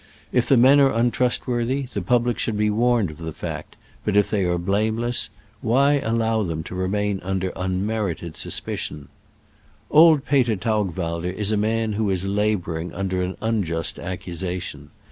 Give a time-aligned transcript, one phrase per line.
[0.31, 4.31] If the men are untrustworthy, the public should be warned of the fact, but if
[4.31, 5.29] they are blameless,
[5.61, 9.09] why allow them to remain under unmerited suspicion?'
[9.91, 14.89] Old Peter Taugwalder is a man who is laboring under an unjust accusation.